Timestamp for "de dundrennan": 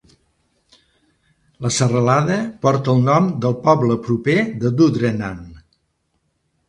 4.65-5.39